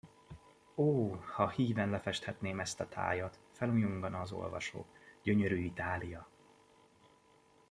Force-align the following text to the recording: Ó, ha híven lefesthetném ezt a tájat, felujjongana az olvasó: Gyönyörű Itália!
Ó, 0.75 1.09
ha 1.23 1.49
híven 1.49 1.89
lefesthetném 1.89 2.59
ezt 2.59 2.79
a 2.79 2.87
tájat, 2.87 3.39
felujjongana 3.51 4.21
az 4.21 4.31
olvasó: 4.31 4.85
Gyönyörű 5.23 5.57
Itália! 5.59 6.27